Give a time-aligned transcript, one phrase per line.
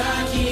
[0.00, 0.49] pensar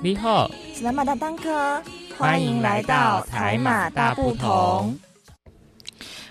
[0.00, 1.82] 你好，是马大当哥，
[2.18, 4.96] 欢迎来到台马大不同。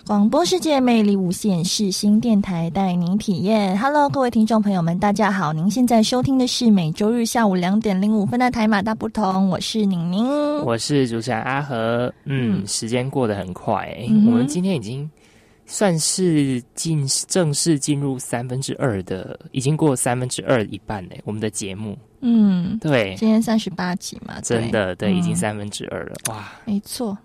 [0.05, 3.77] 广播世界魅力无限，是新电台带您体验。
[3.79, 5.51] Hello，各位听众朋友们，大家好！
[5.51, 12.13] 您现在收听的是每周日下午两点零五分的台马大不同，我是宁宁，我是主持人阿和。
[12.25, 13.91] 嗯，时间过得很快，
[14.27, 15.09] 我们今天已经。
[15.65, 21.19] 算是进正式进入三分之二的，已经过三分之二一半嘞。
[21.25, 27.17] 我们的节目，嗯，对，今天三十八集嘛，真的，对，已经三分之二了，哇，没错，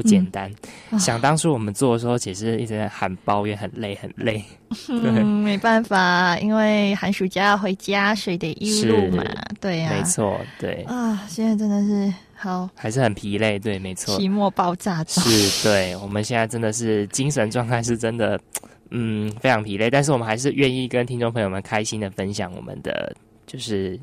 [0.00, 0.48] 不简单。
[0.96, 4.44] 想当初我们做的时候，其实一直在喊抱怨，很累，很累。
[4.88, 9.24] 嗯，没办法，因为寒暑假要回家，所以得一路嘛，
[9.60, 12.14] 对呀，没错，对啊，现在真的是。
[12.40, 14.16] 好，还是很疲累，对，没错。
[14.16, 18.40] 期末爆炸是，对，我们现在真的是精神状态是真的，
[18.90, 19.90] 嗯，非常疲累。
[19.90, 23.12] 但是我们还是愿意跟听众朋友们开心的分享我们的
[23.44, 23.98] 就是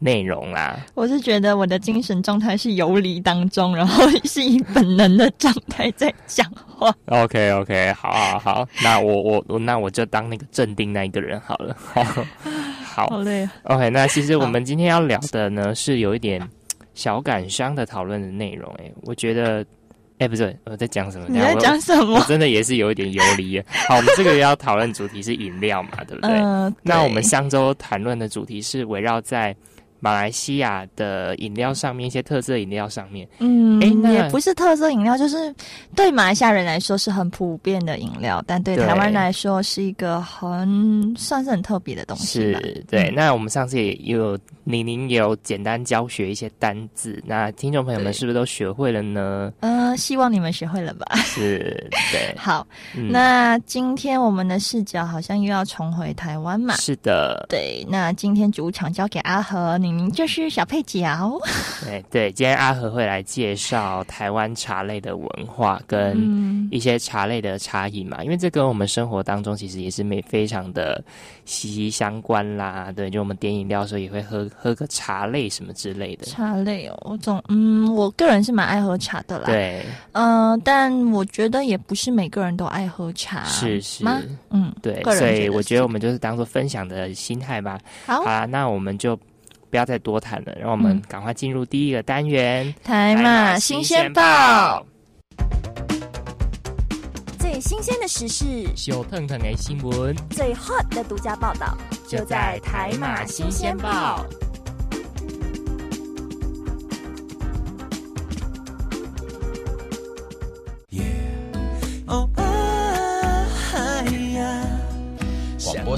[0.00, 0.76] 内容啦。
[0.94, 6.92] 我是觉得我的精神状态是游离当中，然后是以本能的状态在讲话。
[7.06, 11.76] OK，OK，好，好，好，那我我我那我就当那个镇定那一个人好了。
[11.78, 12.02] 好，
[12.82, 13.48] 好，好累。
[13.62, 16.42] OK，那其实我们今天要聊的呢是有一点。
[16.92, 19.64] 小感伤的讨论的内容，哎，我觉得，
[20.18, 21.26] 哎，不是我在讲什么？
[21.30, 22.18] 你在讲什么？
[22.18, 23.58] 我真的也是有一点游离。
[23.88, 26.30] 好，我们这个要讨论主题是饮料嘛，对不对？
[26.32, 26.74] 嗯。
[26.82, 29.56] 那我们上周谈论的主题是围绕在。
[30.00, 33.80] 马来西亚的饮料上面一些特色饮料上面，嗯，
[34.12, 35.54] 也不是特色饮料，就是
[35.94, 42.40] 对马来西亚人来说是很普遍的饮料，但对台湾人来说是一个很算是很特别的东西。
[42.40, 43.10] 是，对。
[43.14, 44.38] 那我们上次也有
[44.70, 49.52] 李宁有简单教学一些单字，那听众朋友们是不是都学会了呢？
[49.60, 51.06] 呃，希望你们学会了吧。
[51.24, 52.34] 是，对。
[52.38, 52.66] 好，
[53.10, 56.74] 那今天我们的视角好像又要重回台湾嘛？
[56.76, 57.86] 是的，对。
[57.88, 61.00] 那今天主场交给阿和宁宁，就是小配角。
[61.84, 71.02] 对对，今天阿和会来介绍台湾茶类的文化跟一些茶类的差异嘛，因为这跟我们生活当中其实也是没非常的
[71.44, 72.92] 息息相关啦。
[72.94, 76.26] 对，就我们点饮料的时候也会喝喝个茶类什么之类的。
[76.26, 79.46] 茶类哦，我总嗯，我个人是蛮爱喝茶的啦。
[79.46, 84.04] 对，嗯，但我觉得也不是每个人都爱喝茶，是是，
[84.50, 87.78] 嗯，对，所以我觉得我们就是当做分享的心态吧。
[88.04, 89.18] 好啊，那我们就。
[89.70, 94.84] 不要再多谈了，让我们赶快进入第一个单元——台马新鲜报。
[97.38, 98.44] 最新鲜的时事，
[98.74, 101.78] 小腾腾的新闻，最 hot 的独家报道，
[102.08, 104.26] 就在台马新鲜报。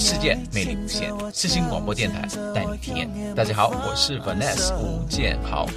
[0.03, 3.09] 世界魅力无限，四星广播电台带你体验。
[3.37, 5.69] 大家好，我是 Vanessa 吴建豪。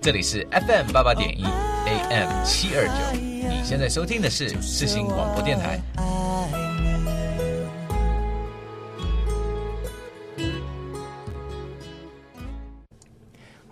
[0.00, 1.44] 这里是 FM 八八点一
[1.84, 3.20] ，AM 七二九。
[3.20, 5.78] 你现在收听的是四星广播电台。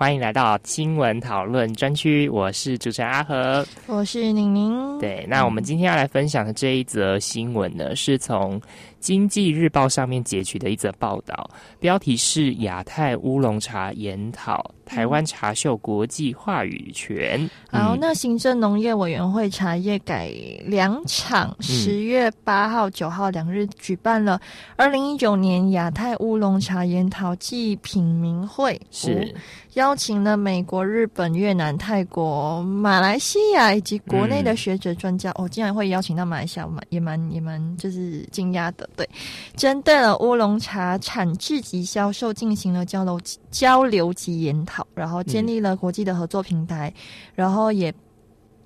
[0.04, 4.98] 欢迎来到新闻讨论专区，我是主持人阿和，我是宁宁。
[4.98, 8.60] 对，那我们今天要来分享的这一则新闻呢，是从。
[9.04, 17.39] 经济日报上面截取的一则报道，标题是“亚太乌龙茶研讨台湾茶秀国际话语权”。
[17.71, 20.33] 好，那行政农业委员会茶叶改
[20.65, 24.41] 良场十月八号、九号两日举办了
[24.77, 29.34] 二零一九年亚太乌龙茶研讨暨品茗会，是。
[29.74, 35.33] 邀请了美国、日本、越南、泰国、马来西亚以及国内的学者专家。
[35.34, 38.89] 哦，竟然会邀请到马来西亚，蛮也蛮也蛮就是惊讶的。
[38.96, 39.08] 对，
[39.56, 43.20] 针对了乌龙茶产制及销售进行了交流
[43.50, 46.92] 交流及研讨，然后建立了国际的合作平台，
[47.34, 47.92] 然后也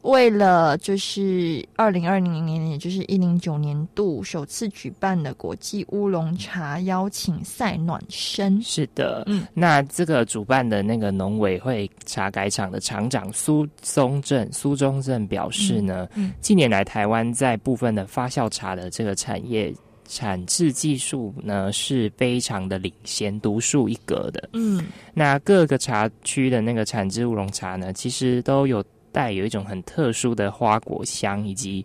[0.02, 8.62] 为了就是二零二零年，也就是一零九年度首次举办的国际乌龙茶邀请赛暖身。
[8.62, 16.08] 是的，嗯，那这个主办的那个农委会茶改厂的厂长苏宗正苏宗正表示呢，
[16.40, 19.74] 近年来台湾在部分的发酵茶的这个产业
[20.08, 24.48] 产制技术呢是非常的领先，独树一格的。
[24.54, 24.84] 嗯，
[25.14, 28.84] 那各个茶区的那个产制乌龙茶呢，其实都有。
[29.10, 31.84] 带有一种很特殊的花果香，以及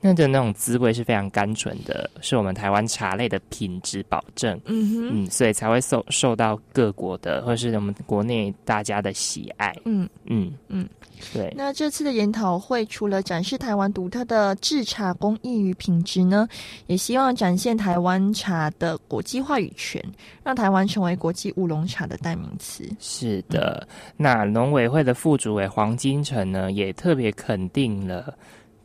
[0.00, 4.60] 那的那种滋味是非常甘醇的，是我们台湾茶类的品质保证。
[4.66, 9.74] 嗯哼，嗯，所以才会受受到各国的或者是我们国内大家的喜爱。
[9.84, 10.88] 嗯嗯嗯。
[11.32, 16.46] 对，那这次的研讨会除了展示台湾独特的制茶工艺与品质呢，
[16.88, 20.02] 也希望展现台湾茶的国际话语权，
[20.44, 22.84] 让台湾成为国际乌龙茶的代名词。
[23.00, 23.88] 是的，
[24.18, 28.36] 那农委会的副主委黄金城呢，也特别肯定了。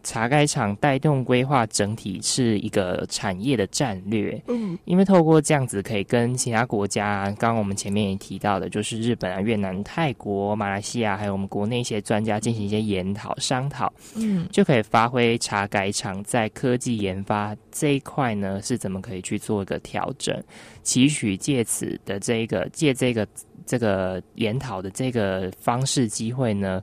[0.03, 20.44] 茶改厂带动规划整体是一个产业的战略，嗯，因为透过这样子可以跟其他国家，刚刚我们前面也提到的，就是日本啊、越南、泰国、马来西亚，还有我们国内一些专家进行一些研讨、商讨，嗯，就可以发挥茶改厂在科技研发这一块呢，是怎么可以去做一个调整，
[20.83, 23.27] 期许借此的这一个借这个
[23.65, 26.81] 这个研讨的这个方式机会呢。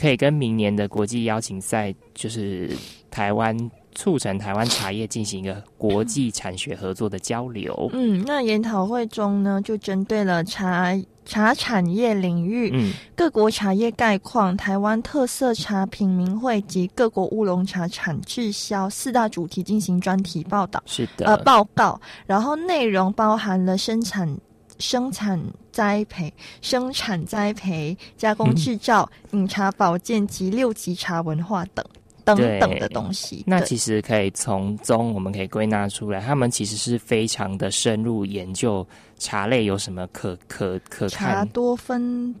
[0.00, 2.70] 可以跟明年的国际邀请赛，就是
[3.10, 3.54] 台湾
[3.94, 7.90] 促成台湾茶叶进行一个国际产学合作的交流。
[7.92, 20.80] 嗯，那研讨会中呢，就针对了茶茶产业领域、嗯，各国茶叶概况、台湾特色茶品名会及各国乌龙茶产滞销四大主题进行专题报道。
[20.86, 24.32] 是的，呃，报告，然后内容包含了生产。
[24.80, 25.36] 生产
[25.78, 31.84] 栽培、生产栽培、加工制造、饮茶保健及六级茶文化等
[32.24, 33.44] 等等的东西。
[33.46, 38.84] 那其实可以从中，我们可以归纳出来，他们其实是非常的深入研究
[39.20, 41.32] 茶类有什么可可可看。
[41.36, 42.34] 茶多酚，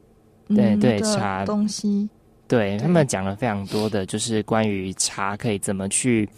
[0.48, 2.08] 对对，茶东西，
[2.48, 6.28] 对他们讲了非常多的，就是关于茶可以怎么去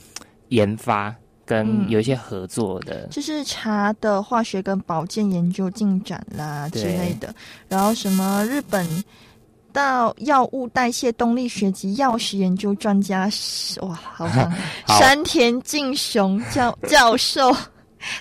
[0.49, 1.17] 研发。
[1.51, 7.35] 跟有一些合作的，就是茶的化学跟保健研究进展啦之类的。
[7.69, 8.87] 然后什么日本
[9.73, 13.29] 到药物代谢动力学及药食研究专家，
[13.81, 14.53] 哇，好像
[15.01, 17.53] 山田敬雄教教授。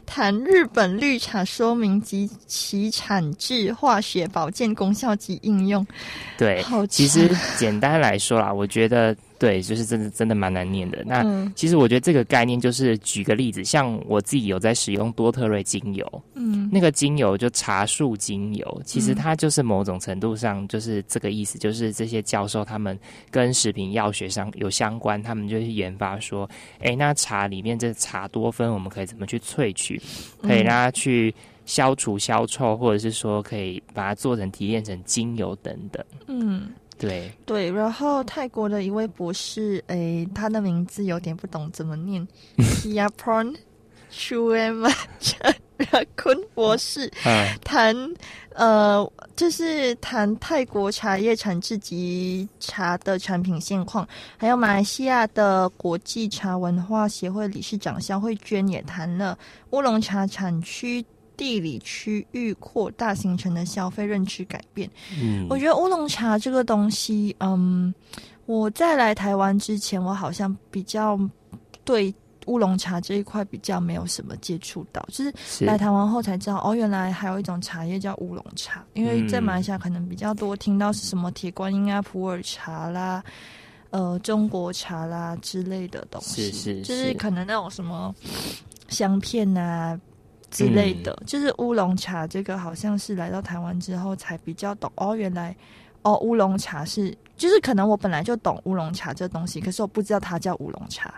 [0.06, 5.88] 谈日本绿茶说明及其产制、化学、保健功效及应用。
[6.38, 11.02] 对，其实简单来说啦，我觉得对，就是真的真的蛮难念的。
[11.06, 23.00] 那其实我觉得这个概念就是举个例子，像我自己有在使用多特瑞精油，嗯，那个精油就茶树精油，其实它就是某种程度上就是这个意思，就是这些教授他们
[23.32, 26.48] 跟食品药学上有相关，他们就去研发说，
[26.80, 30.02] 哎，那茶里面这茶多酚，我们可以怎么去萃取，
[30.42, 31.34] 可以让它去。
[31.66, 36.04] 消除消臭，或者是说可以把它做成提炼成精油等等。
[36.26, 36.68] 嗯，
[37.00, 37.72] 对对。
[37.72, 42.28] 然后泰国的一位博士，诶，他的名字有点不懂怎么念
[42.84, 43.56] ，Yapron
[44.12, 44.94] Chuema
[45.78, 47.10] Rakun 博士，
[47.64, 47.96] 谈
[48.54, 54.06] 呃，就是谈泰国茶叶产制及茶的产品现况，
[54.36, 59.38] 还有马来西亚的国际茶文化协会理事长肖慧娟也谈了
[59.70, 61.06] 乌龙茶产区。
[61.40, 67.94] 地理区域扩大形成的消费认知改变，嗯，我觉得乌龙茶这个东西，嗯，
[68.46, 71.18] 我在来台湾之前，我好像比较
[71.86, 72.14] 对
[72.48, 75.34] 乌龙茶这一块比较没有什么接触到，就是
[75.66, 83.24] 来台湾后才知道，哦，原来还有一种茶叶叫乌龙茶，因为在马来西亚可能比较多听到是什么铁观音啊、普洱茶啦、
[83.92, 88.14] 呃中国茶啦之类的东西，是是，就是可能那种什么
[88.90, 89.98] 香片啊。
[90.50, 95.16] 之类的，就是乌龙茶这个，好像是来到台湾之后才比较懂哦。
[95.16, 95.56] 原来
[96.02, 101.14] 哦，乌龙茶是，就是可能我本来就懂乌龙茶这东西，可是我不知道它叫乌龙茶。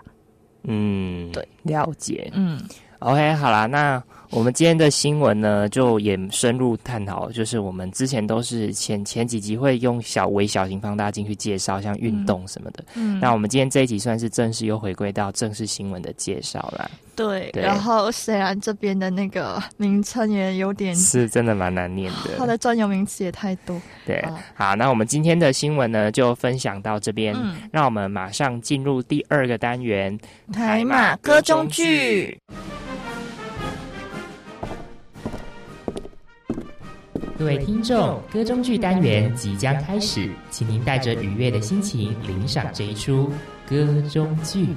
[0.64, 2.32] 嗯，对，了解。
[2.34, 2.62] 嗯
[3.00, 4.04] ，OK，好啦，那。
[4.32, 12.82] 我们今天的新闻呢，就也深入探讨，就是我们之前都是前前几集会用小微小型放大镜去介绍，像运动什么的。
[12.96, 16.90] 嗯，那我们今天这一集算是正式又回归到正式新闻的介绍了。
[17.14, 23.80] 对，然后虽然这边的那个名称也有点是真的蛮难念的， 它的专有名词也太多。
[24.06, 27.36] 对，好，那我们今天的新闻呢，就分享到这边，
[27.70, 30.18] 让我们马上进入第二个单元——
[30.54, 32.40] 台马歌中剧。
[37.42, 43.34] 各位听众，歌中剧单元即将开始，请您带着愉悦的心情领赏这一出
[43.68, 44.68] 歌中剧。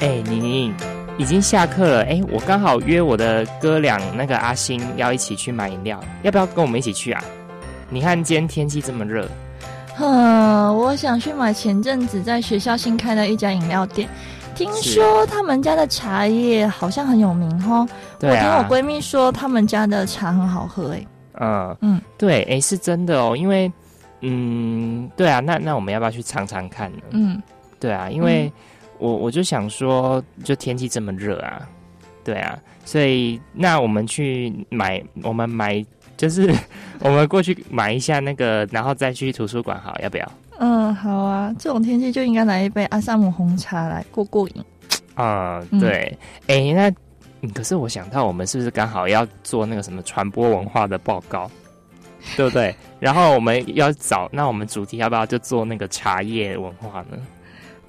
[0.00, 0.93] 哎，宁宁。
[1.16, 7.22] 已经下课了，哎，我刚好约我的哥俩那个阿星要一起去买饮料，要不要跟我们一起去啊？
[7.88, 9.28] 你看今天天气这么热，
[9.94, 14.08] 哼，我想去买前阵子在学校新开的一家饮料店，
[14.56, 17.86] 听说他们家的茶叶好像很有名哦。
[18.20, 23.70] 我听我闺蜜说他们家的茶很好喝，哎，嗯嗯，对，哎，是真的哦，因为，
[24.22, 26.98] 嗯，对啊，那那我们要不要去尝尝看呢？
[27.10, 27.40] 嗯，
[27.78, 28.52] 对啊，因为。
[29.04, 31.68] 我我就想说，就天气这么热啊，
[32.24, 35.84] 对啊，所以那我们去买，我们买
[36.16, 36.50] 就是
[37.00, 40.32] 我们过去买一下那个，然后再去图书馆，好要不要？
[40.58, 44.64] 嗯，好啊，这种天气就应该来一杯阿萨姆红茶来过过瘾。
[45.16, 46.90] 啊，对，哎，那
[47.52, 51.50] 可是我想到，我们是不是刚好要做那个什么传播文化的报告，
[52.36, 52.74] 对不对？
[52.98, 57.18] 然后我们要找，那我们主题要不要就做那个茶叶文化呢？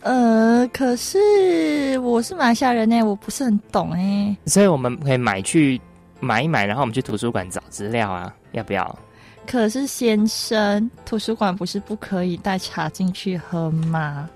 [0.05, 4.37] 呃，可是我是马来西亚人呢，我不是很懂哎。
[4.45, 5.81] 所以我们可以买去
[6.19, 8.99] 买一买，然后我们去图书馆找资料啊，要不要？
[9.47, 14.29] 可是先生，图书馆不是不可以带茶进去喝吗？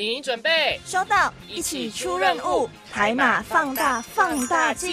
[0.00, 4.90] 你准备收到，一起出任务，台马放大放大镜。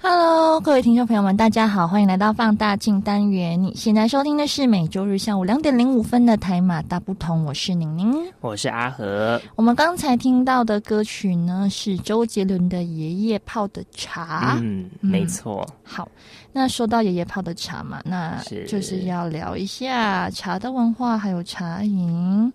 [0.00, 3.60] Hello，各位听众朋友们，大家好，欢迎来到放大镜单元。
[3.60, 9.40] 你现在收听的是每周日下午两点零五分的台马大不同，我是宁宁，我是阿和。
[9.56, 14.56] 我们刚才听到的歌曲呢，是周杰伦的《爷爷泡的茶》。
[14.62, 15.66] 嗯，没错。
[15.82, 16.06] 好，
[16.56, 22.52] 那说到爷爷泡的茶嘛，那就是要聊一下茶的文化，还有茶饮。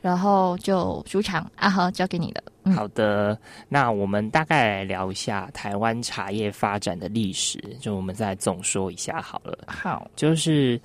[0.00, 2.42] 然后就主场阿和交给你了。
[2.74, 9.58] 好的，那我们大概来聊一下台湾茶叶发展的历史，就我们再总说一下好了。
[9.68, 10.80] 好，就是。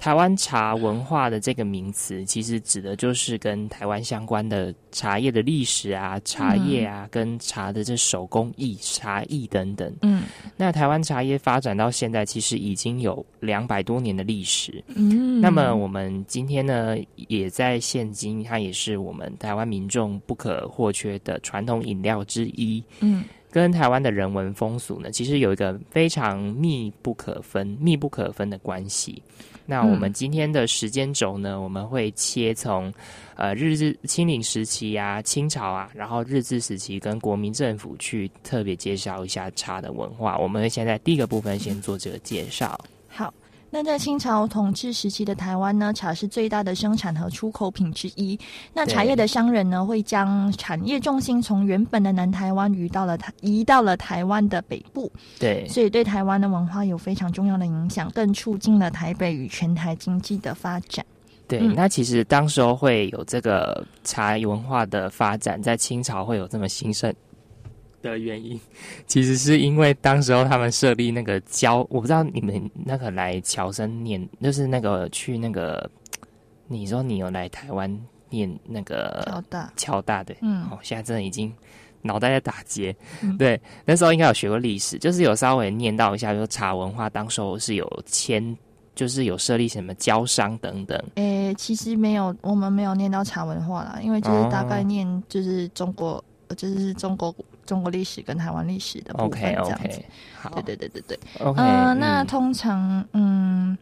[0.00, 9.94] 台湾茶文化的这个名词，其实指的就是跟台湾相关的茶叶的历史啊、茶叶啊、跟茶的这手工艺、茶艺等等。
[10.00, 10.22] 嗯，
[10.56, 14.82] 那台湾茶叶发展到现在，其实已经有两百多年的历史。
[14.94, 16.96] 嗯，那么我们今天呢，
[17.28, 22.82] 也在现今，它也是我们台湾民众不可或缺的传统饮料之一。
[23.00, 29.22] 嗯，跟台湾的人文风俗呢，其实有一个非常密不可分、密不可分的关系。
[29.66, 31.60] 那我们今天的时间轴呢？
[31.60, 32.92] 我们会切从，
[33.36, 40.36] 呃，日治、清领时期啊，清朝啊，然后日治时期跟国民政府去特别介绍一下茶的文化。
[40.38, 42.78] 我们会先在第一个部分先做这个介绍。
[43.70, 43.80] 好。
[43.80, 48.38] 那在清朝统治时期的台湾呢，茶是最大的生产和出口品之一。
[48.74, 55.10] 那茶叶的商人呢，会将产业重心从原本的南台湾移到了台，移到了台湾的北部。
[55.38, 61.04] 对，所以对台湾的文化有非常重要的影响，更促进了台北与全台经济的发展。
[61.46, 67.12] 对，那其实当时候会有这个茶文化的发展，在清朝会有这么兴盛。
[68.02, 68.58] 的原因，
[69.06, 75.90] 其实是因为当时候他们设立那个交，我不知道你们那个来侨生念，就是那个去那个，
[76.66, 77.94] 你说你有来台湾
[78.28, 81.52] 念那个侨大，侨大的，嗯，哦，现在真的已经
[82.02, 82.94] 脑袋在打结，
[83.38, 88.56] 对，那时候应该有学过历史，就是有稍微念到一下，说茶文化当时候是有签，
[88.94, 96.22] 就是有设立什么交商等等，诶，其实没有，我们没有念到茶文化啦，因为就是大概念就是中国，
[96.56, 97.34] 就是中国。
[97.70, 100.02] 中国历史跟台湾历史的部分这样子，
[100.36, 103.78] 好，对对对对对，OK，嗯，那通常嗯，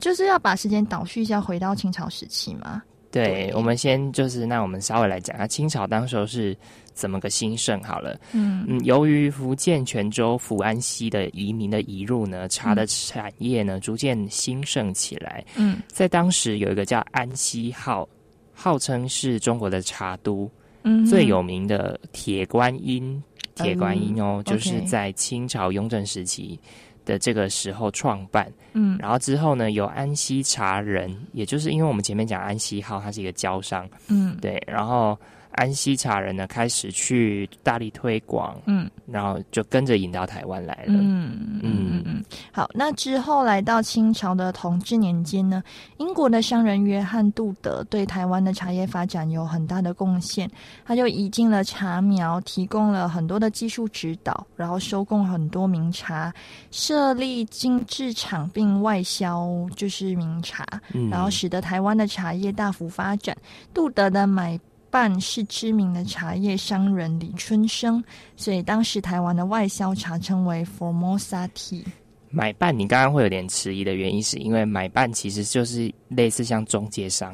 [0.00, 2.82] 就是要把时间倒叙一下，回到清朝时期嘛。
[3.10, 6.56] 对，我们先就是那我们稍微来讲下清朝当时候是
[6.94, 8.18] 怎么个兴盛好了。
[8.32, 15.44] 嗯嗯，由于福建泉州福安溪的移民的移入呢，茶的产业呢逐渐兴盛起来。
[15.56, 18.08] 嗯，在当时有一个叫安溪号，
[18.54, 20.50] 号称是中国的茶都。
[21.08, 23.22] 最有名的铁观音，
[23.54, 26.58] 铁观音哦，就是在清朝雍正时期
[27.04, 28.50] 的这个时候创办。
[28.72, 33.88] 嗯，然后之后呢，有安溪茶人，也就是因为我们前面讲安溪号，它是一个交商。
[34.08, 35.18] 嗯，对，然后。
[35.56, 42.24] 安溪茶人呢，开始去大力推广，嗯，然后就跟着引到台湾来了，嗯嗯嗯。
[42.52, 45.62] 好，那之后来到清朝的同治年间呢，
[45.98, 50.50] 英国的商人约翰杜德对台湾的茶叶发展有很大的贡献，
[50.84, 56.32] 他就移进了茶苗，提供了很多的技术指导，然后收购很多名茶，
[56.70, 60.66] 设立精制厂并外销就是名茶，
[61.10, 63.36] 然后使得台湾的茶叶大幅发展。
[63.72, 64.58] 杜德的买。
[64.96, 68.02] 办是知名的茶叶商人李春生，
[68.34, 71.84] 所以当时台湾的外销茶称为 Formosa Tea。
[72.30, 77.30] 买办，你刚刚会有点迟疑的原因，是因为买办其实就是类似像中介商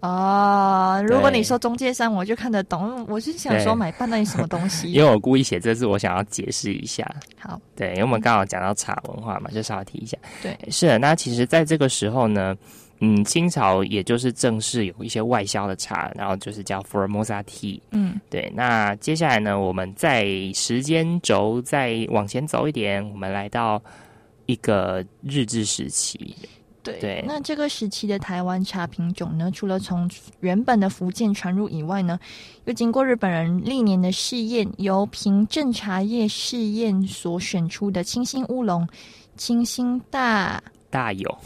[0.00, 1.00] 哦。
[1.06, 3.06] 如果你说中介商，我就看得懂。
[3.08, 4.90] 我是想说买办到底什么东西？
[4.92, 7.08] 因为我故意写这字，我想要解释一下。
[7.38, 10.18] 好，对，因为我们刚好讲到茶文化嘛，就稍微提一下。
[10.42, 10.98] 对，是的。
[10.98, 12.56] 那其实，在这个时候呢。
[13.00, 17.80] 嗯，清朝也就是正式有一些外销的茶，然后就是叫 Formosa Tea。
[17.90, 18.50] 嗯，对。
[18.54, 23.82] 那接下来呢，我们在时间轴再往前走一点，我们来到
[24.46, 26.34] 一个日治时期。
[26.82, 27.24] 对对。
[27.26, 30.08] 那这个时期的台湾茶品种呢，除了从
[30.40, 32.18] 原本的福建传入以外呢，
[32.66, 38.86] 又经过日本人历年的试验，由凭证茶叶试验所选出的清新乌龙、
[39.36, 41.38] 清新大大有。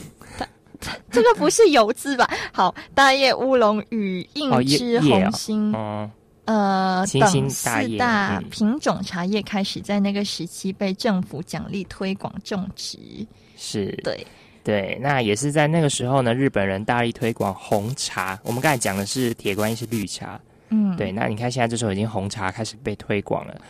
[1.10, 2.28] 这个不是油渍吧？
[2.52, 5.74] 好，大叶乌龙与硬枝红心，
[6.44, 12.98] 呃，等四大品种茶叶开始在那个时期被政府奖励推广种植。
[13.56, 14.26] 是，对，
[14.62, 18.38] 对，那也是在那个时候呢，日本人大力推广红茶。
[18.44, 21.12] 我们刚才讲的是铁观音是绿茶，嗯，对。
[21.12, 23.60] 那你看现在这时候已经红茶开始被推广了。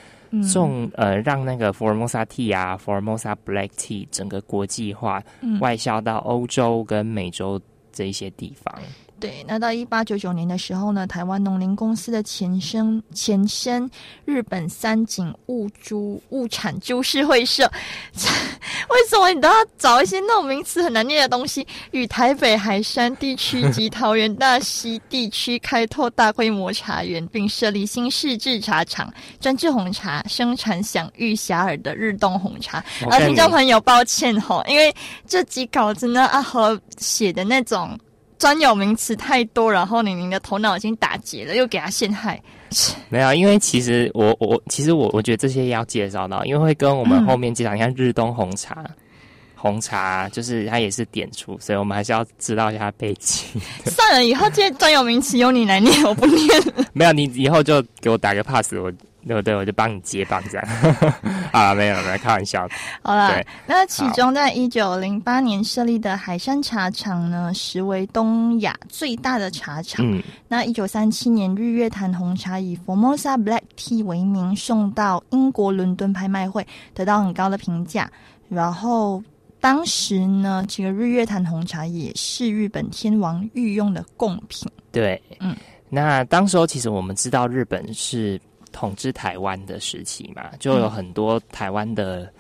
[0.43, 5.23] 送呃让那个 Formosa Tea 啊，Formosa Black Tea 整个国际化，
[5.61, 7.61] 外销到欧洲跟美洲
[7.93, 8.75] 这一些地方。
[9.21, 13.91] 对，那到一八九九年的时候呢，台湾农林公司的前身前身
[14.25, 17.69] 日本三井物株物产株式会社，
[18.15, 21.67] 为什么你都要找一些那种名词很难念的东西？
[21.91, 32.79] 与台北海山地区及桃园大溪地区开拓大规模茶园，并设立新式制茶厂，专制红茶，生产享誉遐迩的日东红茶。
[33.11, 34.95] 啊，听众朋友，抱歉哈，因为
[35.27, 37.99] 这集稿子呢，阿和写的那种。
[38.39, 42.41] 专有名词太多，然后你您的头脑已经打结了，又给他陷害。
[43.09, 47.75] 没有，因为其实我我其实我我觉得这些要介绍到，因为会跟我们后面介绍。
[47.75, 48.85] 你看日东红茶，
[49.57, 53.61] 红茶就是它也是点出，所以我们还是要知道一下背景。
[53.87, 56.85] 算了，以后这些专有名词由你来念，我不念了。
[56.93, 58.93] 没有，你以后就给我打个 pass，我。
[59.27, 60.67] 对对，我就帮你接棒这样。
[61.53, 62.67] 啊，没有没有，开玩笑。
[63.03, 70.07] 好了，那其中在一九零八年设立的海山茶厂呢，实为东亚最大的茶厂。
[70.09, 78.11] 嗯，那一九三七年日月潭红茶以 Formosa Black Tea 为名，送到英国伦敦拍卖会，得到很高的评价。
[78.49, 79.23] 然后
[79.61, 84.71] 当时呢，这个日月潭红茶也是日本天王御用的贡品。
[84.91, 85.55] 对，嗯，
[85.91, 88.41] 那当时候其实我们知道日本是。
[88.73, 92.33] 统治台湾的时期嘛，就有很多台湾的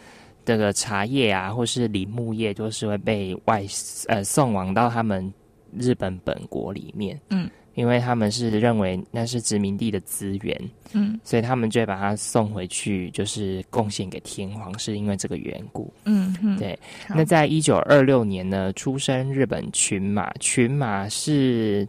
[0.45, 3.65] 这个茶叶啊，或是林木业，就是会被外
[4.07, 5.33] 呃送往到他们
[5.77, 7.21] 日本本国里面。
[7.31, 15.93] 嗯，因为他们是认为那是殖民地的资源，嗯，所以他们就会把它送回去，就是贡献给天皇，是因为这个缘故。
[16.05, 16.79] 嗯嗯，对。
[17.09, 21.87] 那在一九二六年呢，出生日本群马，群马是。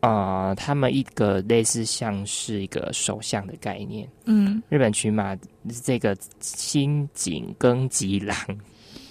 [0.00, 4.08] 啊，他们一个类似像是一个首相的概念。
[4.24, 5.36] 嗯，日本群马
[5.84, 8.36] 这个新井耕吉郎，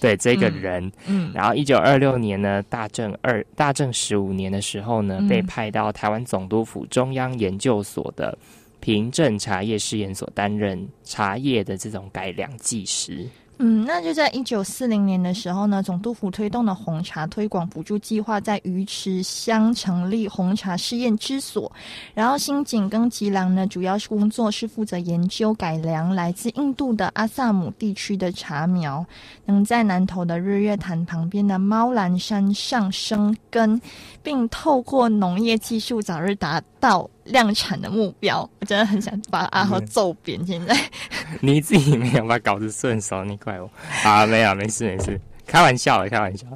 [0.00, 0.90] 对这个人。
[1.06, 8.36] 嗯，然后一九二六年呢，大正二大正十五年的时候呢，被派到台湾总督府中央研究所的
[8.80, 13.28] 平镇茶叶试验所担任茶叶的这种改良技师。
[13.62, 21.70] 嗯，那就在一九四零年的时候呢，总督府推动的红茶推广补助计划在鱼池乡成立红茶试验之所。
[22.14, 29.04] 然后新井跟吉郎呢，主要是工作是负责研究改良来自印度的阿萨姆地区的茶苗，
[29.44, 33.78] 能在南投的日月潭旁边的猫兰山上生根，
[34.22, 37.06] 并透过农业技术早日达到。
[37.30, 40.44] 量产的目标，我真的很想把阿豪揍扁。
[40.46, 40.76] 现在
[41.40, 43.70] 你自己没有把稿子顺手，你怪我
[44.04, 44.26] 啊？
[44.26, 46.46] 没有，没事没事，开玩笑的，开玩笑。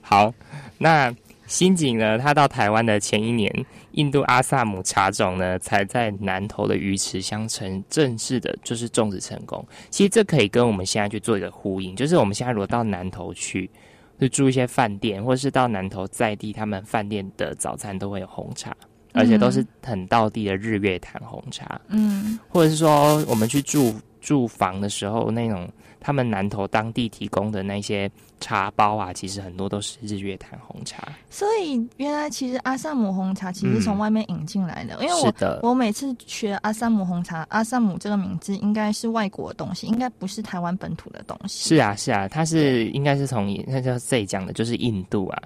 [0.00, 0.32] 好，
[0.78, 1.14] 那
[1.46, 2.18] 新井呢？
[2.18, 3.52] 他到台湾的前一年，
[3.92, 9.64] 印度阿萨姆茶种呢，才在南投的鱼池乡城正式的，就是种植成功。
[9.90, 13.70] 其实这可以跟我们现在去做一个呼应，就是我们现在如果到南投去，
[14.18, 18.74] 就住一些饭店，或者是到南投在地，他们饭店的早餐都会有红茶。
[19.14, 25.68] 而且都是很道地的日月潭红茶，嗯，或者是说我们去住住房的时候，那种
[26.00, 31.08] 他们南投当地提供的那些茶包啊，其实很多都是日月潭红茶。
[31.30, 41.68] 所以原来其实阿萨姆红茶其实从外面引进来的，因为我我每次学阿萨姆红茶，阿萨姆这个名字应该是外国的东西，应该不是台湾本土的东西。
[41.68, 45.42] 是啊是啊，它是应该是从那叫这里讲的，就是印度啊。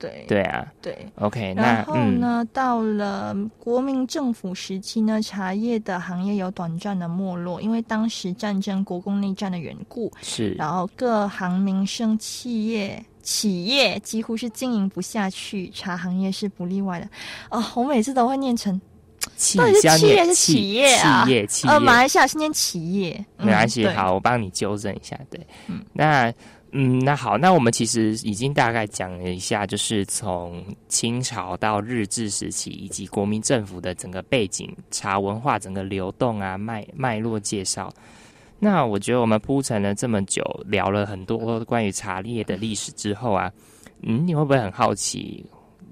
[0.00, 1.52] 对对啊，对，OK。
[1.54, 10.10] 然后呢，到了国民政府时期呢，茶叶的行业有短暂的没落，因为当时战争、国共内战的缘故。
[10.22, 17.06] 是，然后各行民生企业企业几乎是经营不下去，茶行业是不例外的。
[17.50, 18.80] 哦，我每次都会念成，
[19.58, 21.24] 到底是企业是企业啊？
[21.26, 23.86] 企业企业，呃，马来西亚是念企业，没关系。
[23.88, 25.14] 好，我帮你纠正一下。
[25.28, 26.32] 对，嗯，那。
[26.72, 37.92] 嗯，那好，那我们其实已经大概讲了一下，就是从清朝到日治时期，以及国民政府的整个背景、茶文化整个流动啊脉脉络介绍。
[38.60, 43.50] 那我觉得我们铺陈了这么久，聊了很多关于茶叶的历史之后啊，
[44.02, 45.44] 嗯，你会不会很好奇，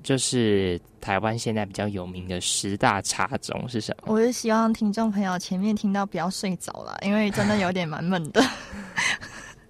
[0.02, 4.12] 就是台湾现在比较有名的十大茶种是什么？
[4.12, 8.40] 我是希望听众朋友前面听到不要睡着了，因为真的有点蛮闷的。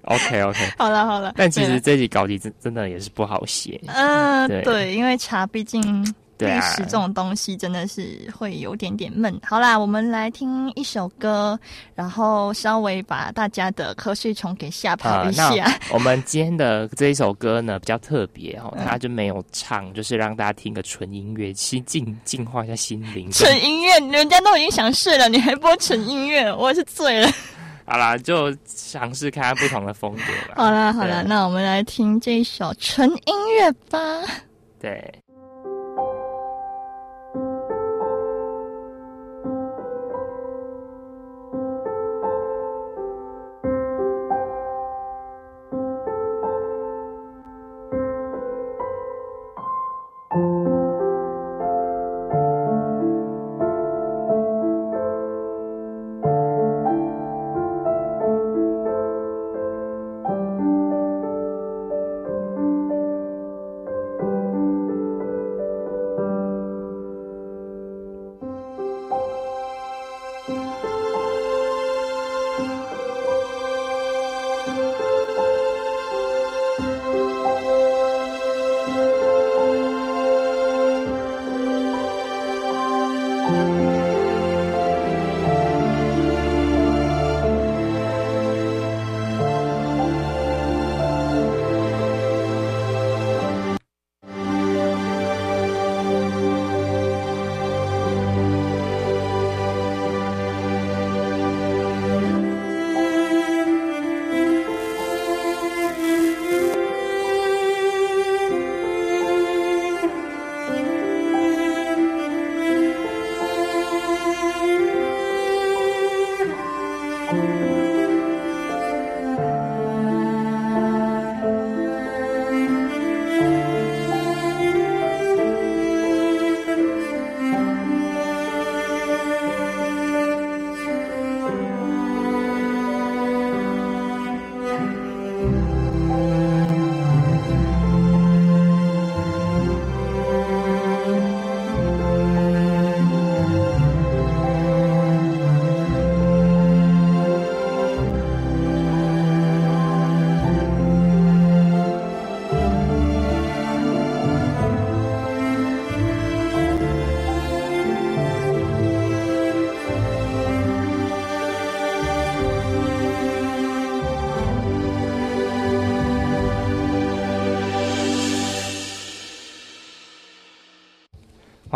[0.05, 3.81] OK OK， 好了好了，但其实这集稿子真真的也是不好写。
[3.87, 6.03] 嗯，对，因为茶毕竟
[6.39, 9.37] 历史这种东西真的是会有点点闷。
[9.43, 11.59] 好啦，我们来听一首歌，
[11.97, 15.67] 然后稍微把大家的瞌睡虫给吓跑一下。
[15.93, 23.29] 我们今天的这一首歌呢比较特别哦，它就没有唱，就是让大家听个纯音乐，心净净化一下心灵。
[23.33, 27.29] 纯音乐，人家都已经想睡了，你还播纯音乐，我也是醉了。
[27.89, 30.55] 好啦，就尝试看看不同的风格吧。
[30.57, 33.99] 好啦好啦，那我们来听这一首纯音乐吧。
[34.79, 35.23] 对。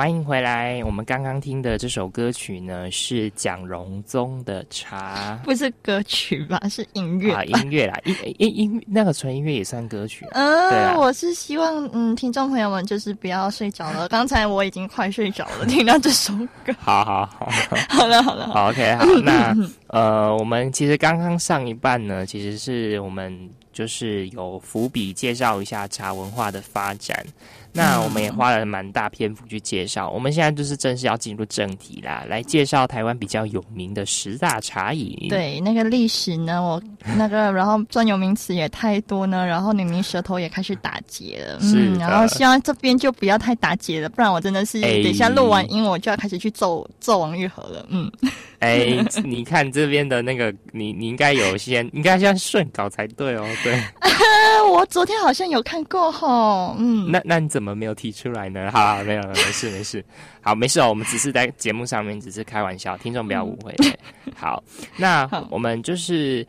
[0.03, 0.83] 欢迎回来。
[0.83, 6.61] 我们刚刚听的这首歌曲呢，是蒋荣宗的《茶》，不是歌曲吧？
[6.69, 10.27] 是音乐啊，音乐啦，音音音那个纯音乐也算歌曲。
[10.33, 14.09] 嗯，我是希望嗯，听众朋友们就是不要睡着了。
[14.09, 16.35] 刚才我已经快睡着了， 听到这首
[16.65, 16.75] 歌。
[16.81, 17.49] 好好好，
[17.89, 19.07] 好了 好了，OK，好。
[19.23, 27.25] 那呃，我们其实刚刚上一半呢，其实是我们就是有伏笔介绍一下茶文化的发展。
[27.73, 35.29] 那我们也花了蛮大篇幅去介绍，我们现在就是正式要进入正题啦，来介绍台湾比较有名的十大茶饮。
[35.29, 36.83] 对，那个历史呢，我
[37.17, 48.11] 那个然后专有名词也太多呢，然后你明舌头也开始打结了，嗯，然后希望这边就不要太打结了，不然我真的是等一下录完音我就要开始去揍揍王玉和了，嗯。
[48.59, 53.45] 哎，你看这边的那个，你你应该有先，应该先顺稿才对哦。
[53.65, 53.77] 对，
[54.71, 56.77] 我昨天好像有看过吼。
[56.79, 58.71] 嗯，那那你怎么没有提出来呢？
[58.73, 60.05] 哈，没有，没事，没事。
[60.41, 60.89] 好，没事哦。
[60.89, 63.75] 我们只是在节目上面只是开玩笑，听众不要误会。
[64.35, 64.63] 好，
[64.97, 66.47] 那我们就是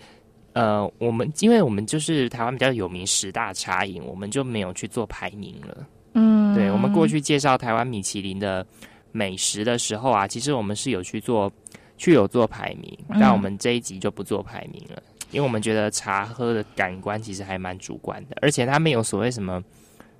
[0.54, 5.88] 呃，我们因为我们就是台湾比较有名十大茶饮，我们就没有去做排名了。
[6.13, 8.65] 嗯，对，我们过去介绍台湾米其林的
[9.12, 11.52] 美食的时候啊，其实我们是有去做。
[11.95, 19.63] 去有做排名，但我们这一集就不做排名了，因为我们觉得茶喝的感官其实还蛮主观的，而且它没有所谓什么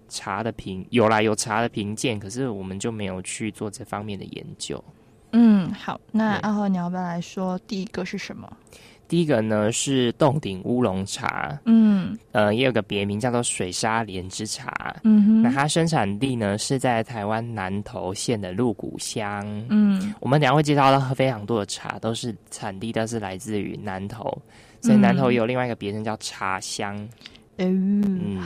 [0.08, 4.84] 茶的评，有啦有茶的评鉴，可是我们就没有去做这方面的研究。
[5.32, 8.52] 嗯，好，那阿和你要不要来说第一个是什么？
[9.06, 24.36] 第一个呢是洞顶乌龙茶，嗯，呃，也有个别名叫做水沙莲之茶，嗯哼，那它生产地呢是在台湾南投县的鹿谷乡，嗯，我们等下会介绍到非常多的茶，都是产地都是来自于南投，
[24.82, 26.96] 所以南投有另外一个别称叫茶乡。
[26.96, 27.10] 嗯，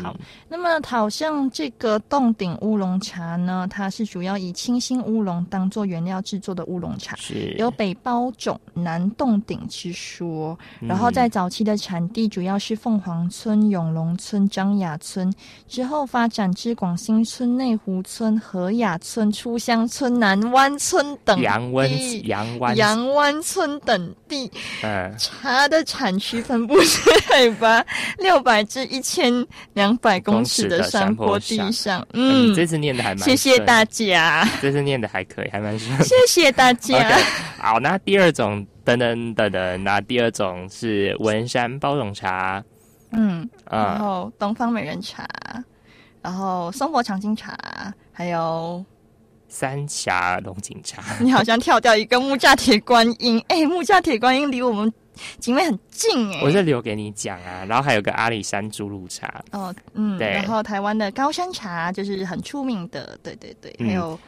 [0.03, 0.15] 好。
[0.49, 10.57] 那么，好像这个洞顶乌龙茶呢，它是主要以清新乌龙当做原料制作的乌龙茶，是有北包种、南洞顶之说。
[10.81, 15.33] 然后，在早期的产地主要是凤凰村、永隆村、张雅村，
[15.69, 21.89] 之后发展至广兴村、内湖村、和雅村、初乡村、南湾村等杨湾、
[22.75, 24.51] 杨湾、村等地。
[24.83, 27.85] 嗯，茶的产区分布是 海拔
[28.17, 28.96] 六百至一。
[28.97, 34.43] 一千两百公尺的山坡地上，嗯，这次念的还蛮，谢谢大家。
[34.59, 35.95] 这次念的还可以，还蛮顺。
[36.03, 37.15] 谢谢大家。
[37.59, 42.63] 好，那第二种等等等等，那第二种是文山包种茶，
[43.11, 45.27] 嗯，然后东方美人茶，
[46.23, 47.55] 然后松柏长青茶，
[48.11, 48.83] 还有
[49.47, 51.03] 三峡龙井茶。
[51.21, 54.91] 你好像跳掉一个木架铁观音，哎，木架铁观音离我们。
[55.39, 57.65] 景美很近哎，我就留给你讲啊。
[57.65, 60.29] 然后还有个阿里山猪乳茶哦，嗯，对。
[60.31, 63.75] 然后台湾的高山茶就是很出名的，对对对。
[63.85, 64.19] 还有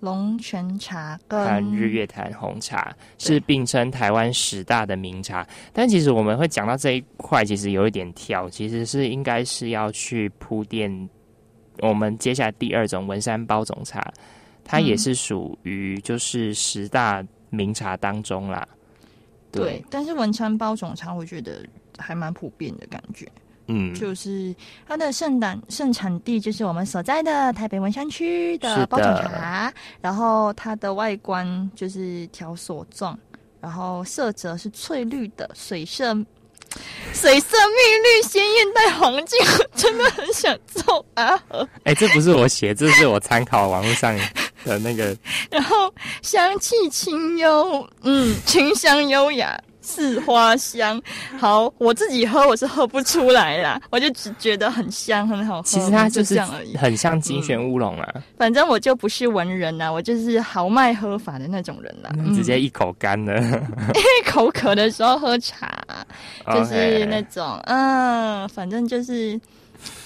[0.00, 5.46] 龙泉茶跟日月潭红茶是并称台湾十大的名茶。
[5.72, 11.08] 但其实我们会讲到这一块，其实有一点跳，其实是应该是要去铺垫
[11.78, 14.12] 我们接下来第二种文山包种茶，
[14.64, 18.66] 它也是属于就是十大名茶当中啦。
[19.52, 21.64] 对，但是文昌包种茶，我觉得
[21.98, 23.30] 还蛮普遍的感觉。
[23.66, 24.54] 嗯，就是
[24.88, 33.16] 它的盛产盛产地就是我们所在的台北文山区的包种茶，然后它的外观就是条索状，
[33.60, 36.12] 然后色泽是翠绿的，水色
[37.12, 39.38] 水色蜜绿，鲜艳带黄金，
[39.76, 41.40] 真的很想揍啊！
[41.84, 44.18] 哎，这不是我写，这是我参考网络上。
[44.64, 45.16] 的那个，
[45.50, 51.00] 然后香气清幽，嗯，清香优雅，似花香。
[51.38, 55.62] 好，我自己喝我是喝不出来啦，我就只觉得很香，很好喝。
[55.62, 58.14] 其实它就是这样而已，很像精选乌龙啊。
[58.38, 62.10] 反正我就不是文人呐，我就是豪迈喝法的那种人啦。
[62.34, 63.34] 直接一口干了，
[64.24, 65.84] 口渴的时候喝茶，
[66.54, 69.38] 就是那种，嗯，反正就是。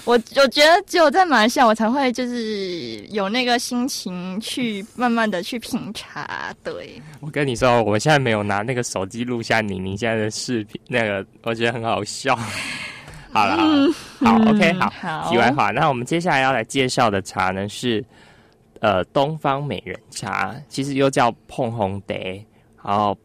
[0.05, 6.53] 我我觉得只有在马来西亚，我才会就是有那个心情去慢慢的去品茶。
[6.63, 12.37] 对，我跟你说，我现在没有拿那个手机录下你你现在的视频，那个我觉得很好笑。
[13.33, 13.57] 好了，
[14.19, 15.29] 好，OK，好。
[15.29, 18.03] 题外话，那我们接下来要来介绍的茶呢是
[18.79, 22.43] 呃东方美人茶，其实又叫碰红蝶，
[22.83, 23.17] 然后。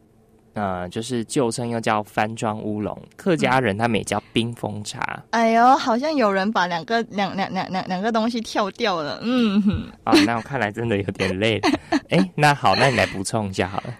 [0.53, 5.23] 呃，就是旧称又叫番庄乌龙，客家人他们也叫冰峰茶。
[5.31, 9.19] 哎呦，好像有人把两个两两两两两个东西跳掉了。
[9.23, 9.87] 嗯，哼。
[10.03, 11.69] 啊，那我看来真的有点累了。
[12.09, 13.93] 哎，那好，那你来补充一下好了。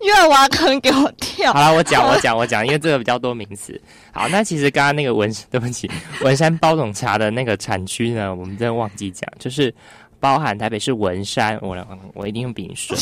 [0.00, 1.52] 越挖坑给我跳。
[1.52, 3.78] 好了，我讲我讲 我讲，因为这个比较多名词。
[4.12, 5.90] 好，那其实刚刚那个文， 对不起，
[6.22, 9.74] 文山包种茶的那个产区呢，我们真的忘记讲，就是。
[10.22, 11.74] 包含台北市文山，我
[12.12, 13.00] 我一定用笔顺，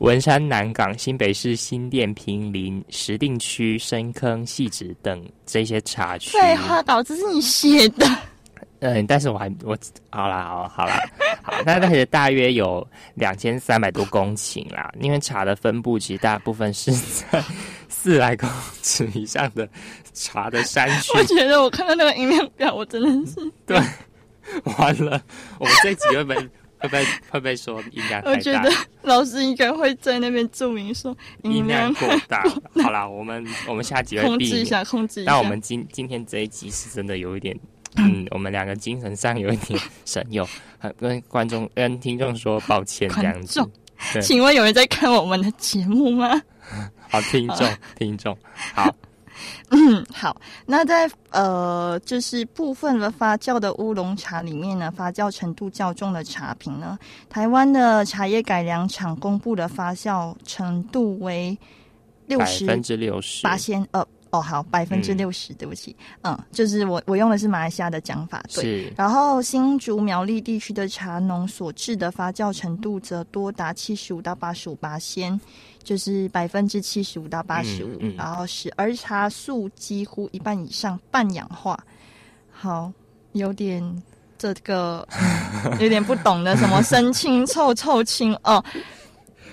[0.00, 6.30] 文山南港、新北市新店、平林、石碇区、深坑、细致等这些茶区。
[6.38, 8.06] 废话，稿子是你写的。
[8.78, 9.76] 嗯，但是我还我
[10.08, 10.98] 好啦，好好啦，
[11.42, 14.90] 好，那那些大约有两千三百多公顷啦。
[15.00, 17.44] 因为茶的分布其实大部分是在
[17.90, 18.48] 四百公
[18.82, 19.68] 尺以上的
[20.14, 21.12] 茶的山区。
[21.14, 23.78] 我觉得我看到那个音量表，我真的是对，
[24.78, 25.20] 完了，
[25.58, 26.50] 我们这几个本。
[26.80, 28.70] 会不 会会不会说音量我觉得
[29.02, 32.42] 老师应该会在那边注明说音量 过大。
[32.82, 35.30] 好啦，我们我们下集会控制一下，控制一下。
[35.30, 37.56] 但我们今今天这一集是真的有一点，
[37.96, 40.46] 嗯，我们两个精神上有一点 神勇，
[40.98, 43.60] 跟观众跟听众说抱歉这样子。
[44.22, 46.40] 请问有人在看我们的节目吗？
[47.10, 48.36] 好，听众听众
[48.74, 48.94] 好。
[49.70, 50.40] 嗯， 好。
[50.66, 56.98] 那在呃，就是部分的发酵的乌龙茶里面呢，发酵程度较重的茶品呢，
[57.28, 61.56] 台湾的茶叶改良厂公布的发酵程度为
[62.26, 68.92] 六十分之六十八千呃哦，好，百分之六十，对不起，嗯，就是我我用的是马来西亚的讲法，对。
[68.96, 75.40] 然后新竹苗栗地区的茶农所制的发酵程度则多达七十五到八十五八仙。
[75.82, 81.82] 就是百分之七十五到八十五，然后是儿茶素几乎一半以上半氧化，
[82.52, 82.92] 好，
[83.32, 83.82] 有点
[84.36, 85.08] 这个
[85.80, 88.62] 有点不懂的，什么生青臭臭青哦，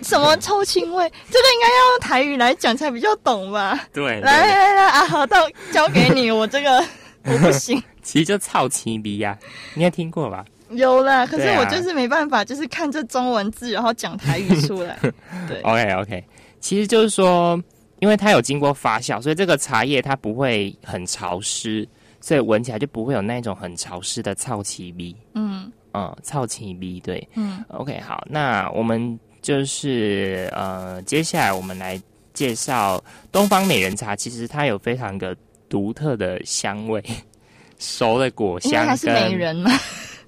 [0.01, 3.79] 什么臭青味，这个应该要用台语来讲才比较懂吧？
[3.93, 5.37] 对，来来来啊，好，到
[5.71, 6.83] 交给你，我这个
[7.25, 9.37] 我不行，其实就臭青鼻呀，
[9.75, 10.45] 应该听过吧？
[10.71, 14.97] 有啦，可是我就是没办法，就是看这中文字，然后讲台语出来。
[15.47, 16.23] 对，OK OK，
[16.59, 17.57] 其实就是说，
[17.99, 21.87] 因为它有经过发酵，所以这个茶叶它不会很潮湿，
[22.19, 25.15] 所以闻起来就不会有那种很潮湿的臭气味。
[25.35, 27.25] 嗯嗯，臭气味对。
[27.35, 29.17] 嗯，OK 好，那我们
[29.47, 31.97] 就是呃，接下来我们来
[32.33, 34.13] 介绍东方美人茶。
[34.13, 35.33] 其实它有非常的
[35.69, 37.01] 独特的香味，
[37.79, 38.85] 熟的果香。
[38.85, 39.71] 它是美人吗？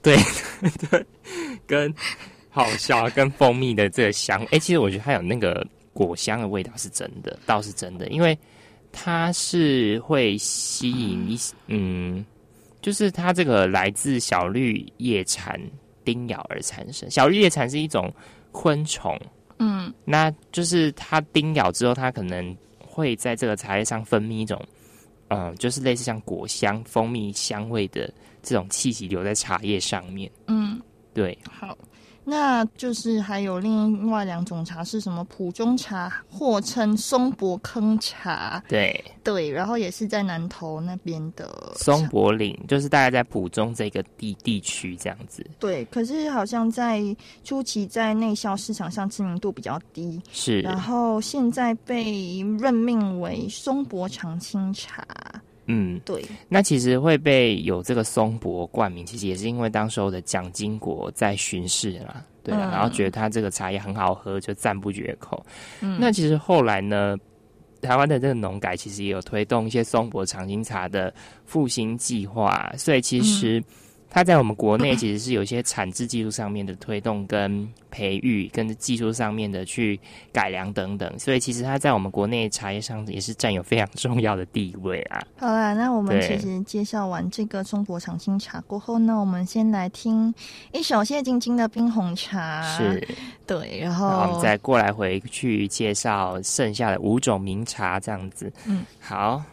[0.02, 0.16] 对
[0.90, 1.06] 对，
[1.68, 1.94] 跟
[2.50, 8.40] 好笑，跟蜂蜜的这个香，哎，其实我觉得它有那个果香的味道是真的，倒是真的，因为
[8.90, 12.26] 它是会吸引一嗯，
[12.82, 15.60] 就是它这个来自小绿叶蝉
[16.06, 17.12] 叮咬而产生。
[17.12, 18.10] 小绿叶蝉是一种
[18.52, 19.20] 昆虫，
[19.58, 24.62] 嗯，那就是它叮咬之后，它可能会在这个茶叶上分泌一种，
[25.30, 30.30] 嗯，就是类似像果香、蜂蜜香味的这种气息留在茶叶上面。
[30.48, 30.82] 嗯，
[31.14, 31.38] 对。
[31.50, 31.78] 好。
[32.30, 35.24] 那就是还有另外两种茶是什么？
[35.24, 38.64] 普中茶，或称松柏坑茶。
[38.70, 45.44] 对对，然后也是在南投那边的松柏岭，就是大概在普中这个地地区这样子。
[45.58, 47.04] 对，可是好像在
[47.44, 50.22] 初期在内销市场上知名度比较低。
[50.32, 55.04] 是，然后现在被任命为松柏长青茶。
[55.72, 56.26] 嗯，对。
[56.48, 65.46] 那其实会被有这个松柏冠名，其实也是因为当时候的蒋经国在巡视啦，对啊，然后觉得他这个茶叶很好喝，就赞不绝口。
[65.82, 67.16] 嗯，那其实后来呢，
[67.82, 71.14] 台湾的这个农改其实也有推动一些松柏长青茶的
[71.46, 73.64] 复兴计划，所以其实。
[74.10, 80.00] 它在我们国内 其实是有一些产制技术上面的推动跟培育，跟技术上面的去
[80.32, 85.22] 改良等等，所以其实它在我们国内茶叶上也是占有非常重要的地位啊。
[85.38, 90.34] 好啦，那我们其实介绍完这个中国长青茶过后呢，我们先来听
[90.72, 92.64] 一首谢晶晶的冰红茶。
[92.78, 93.08] 是，
[93.46, 98.52] 对，然后我们再过来回去介绍剩下的五种名茶，这样子。
[98.66, 99.44] 嗯，好。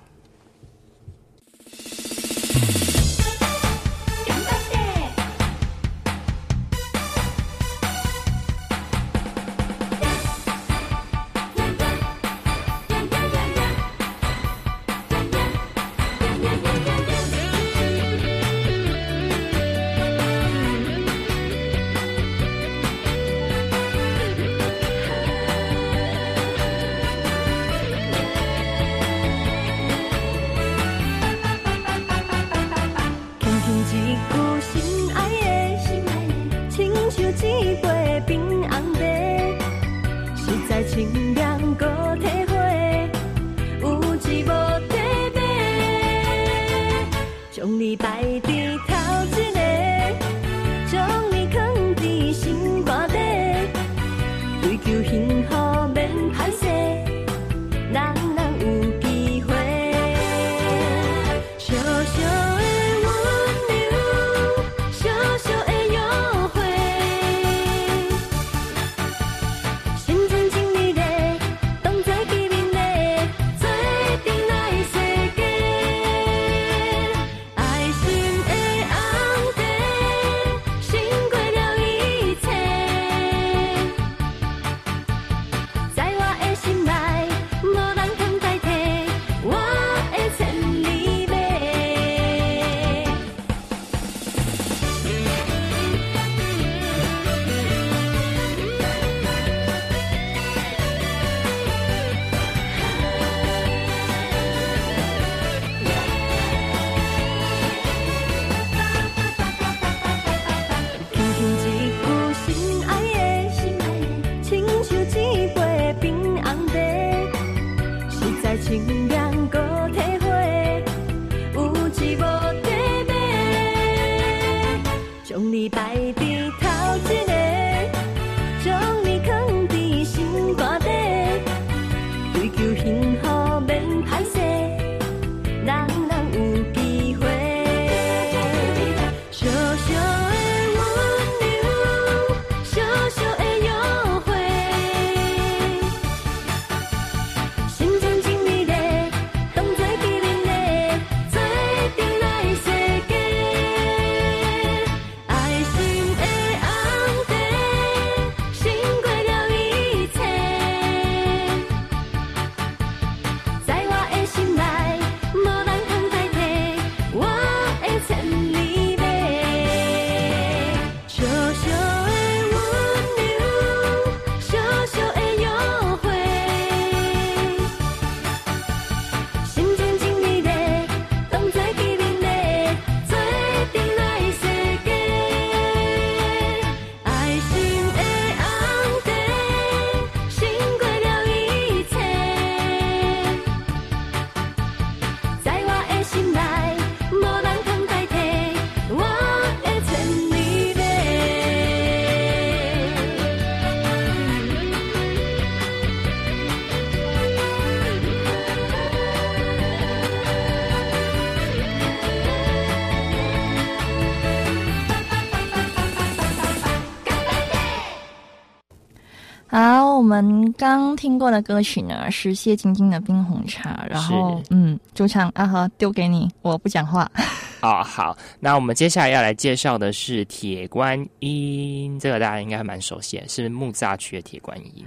[220.23, 227.11] 们刚听过的歌曲呢是谢晶晶的冰红茶，然后嗯，主唱阿和丢给你，我不讲话。
[227.63, 234.85] 哦，好，那我们接下来要来介绍的是铁观音，这个大家应该还蛮熟悉，是木栅区的铁观音。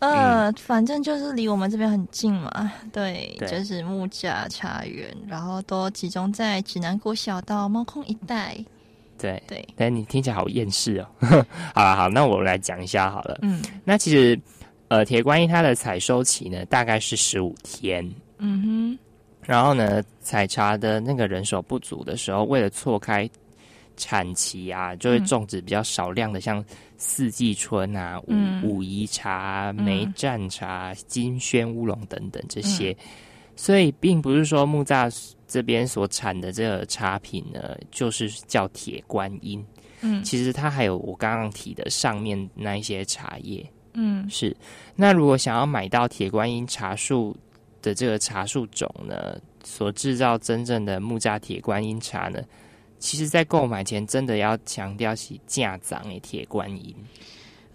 [0.00, 8.56] 呃，反正就是离我们这边很近嘛，对，就是木栅茶园，然后都集中在指南国小道猫空一带。
[9.20, 11.06] 对对，但你听起来好厌世哦。
[11.74, 13.36] 好了，好，那我来讲一下好了。
[13.42, 14.40] 嗯，那其实
[14.88, 18.08] 呃，铁观音它的采收期呢，大概是十五天。
[18.38, 18.98] 嗯哼。
[19.42, 23.28] 然后呢，采茶的那个人手不足的时候，为了错开
[23.96, 26.62] 产期啊，就会种植比较少量的，像
[26.98, 32.94] 四季春啊、武武夷茶、梅占茶、金萱乌龙等等这些。
[33.56, 35.10] 所以，并不是说木栅
[35.46, 39.64] 这边所产的这个茶品呢，就是叫铁观音。
[40.02, 43.66] 嗯，其实它还有我刚刚提的上面那一些茶叶。
[44.00, 44.56] 嗯，是。
[44.94, 47.36] 那如果想要买到铁观音茶树，
[47.82, 52.40] 的这个茶树种呢，所制造真正的木栅铁观音茶呢，
[53.00, 56.94] 其实在购买前真的要强调起价长诶，铁观音。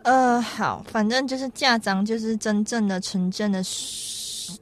[0.04, 3.60] 呃，好，反正就是价长，就是真正的纯正的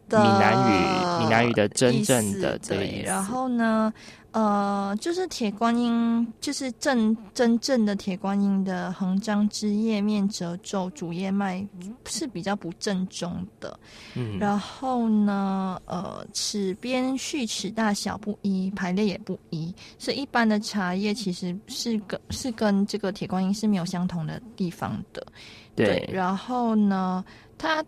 [0.10, 3.08] 闽南语，闽南语的真正的这个意思。
[3.08, 3.94] 然后呢？
[4.34, 11.68] 呃，就是铁观音，就是正真正的铁观音的横张枝叶面褶皱，主叶脉
[12.06, 13.78] 是比较不正宗的。
[14.16, 25.28] 嗯，然后呢，呃，齿边序齿大小不一，排列也不一，所以一般的茶叶其实是跟是跟这个铁观音是没有相同的地方的。
[25.76, 27.22] 对，然后呢，
[27.58, 27.84] 它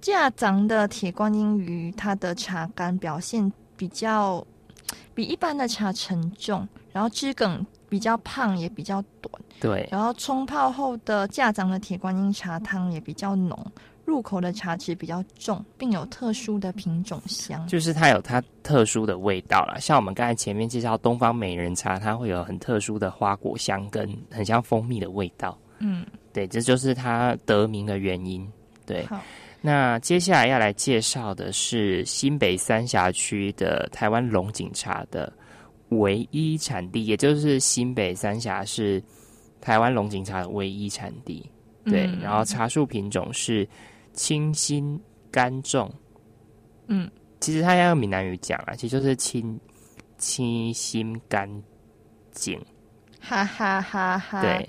[0.00, 4.42] 架长的铁观音鱼，它的茶干表现比较。
[5.14, 9.32] 比一般的茶沉重，然后枝梗比较胖，也比较短。
[9.60, 13.56] 对，然后冲泡后的架长的铁观音茶汤也比较浓，
[14.04, 17.66] 入口的茶质比较重，并有特殊的品种香。
[17.68, 25.56] 就是它有它特殊的味道啦，像我们刚才前面介绍东方美人茶，它会有很特殊的花果香跟很像蜂蜜的味道。
[25.78, 28.50] 嗯，对，这就是它得名的原因。
[28.86, 29.06] 对。
[29.64, 35.32] 那接下来要来介绍的是新北三峡区的台湾龙井茶的
[35.90, 39.00] 唯一产地，也就是新北三峡是
[39.60, 41.48] 台湾龙井茶的唯一产地。
[41.84, 43.66] 对，然后茶树品种是
[44.12, 45.00] 清新
[45.30, 45.88] 甘重。
[46.88, 47.08] 嗯，
[47.38, 49.58] 其实它要用闽南语讲啊，其实就是清
[50.18, 51.48] 清新甘
[52.32, 52.60] 净。
[53.20, 54.42] 哈哈哈哈。
[54.42, 54.68] 对。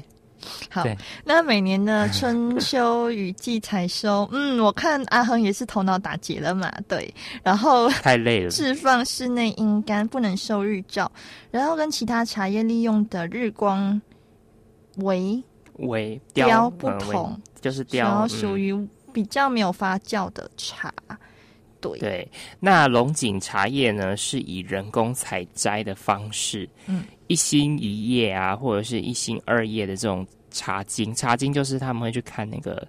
[0.69, 0.83] 好，
[1.23, 7.13] 那每年的 春秋雨季采收，嗯，我看阿恒也是头脑打结了嘛，对，
[7.43, 11.11] 然后 太累了，释放室内阴干，不能受日照，
[11.51, 14.01] 然后跟其他茶叶利用的日光
[14.97, 15.41] 为
[15.79, 18.75] 为雕不同，就是雕，属于
[19.11, 20.93] 比较没有发酵的茶，
[21.79, 21.99] 对。
[21.99, 27.03] 对，那龙井茶叶呢，是以人工采摘的方式，嗯。
[27.33, 32.87] 一心一叶啊，或者是一心二叶的这种茶经，茶经就是他们会去看那个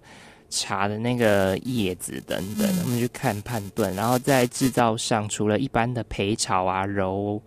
[0.50, 7.40] 茶的那个叶子等等，他们去看判断，然后在制造上，除了一般的焙炒啊、揉、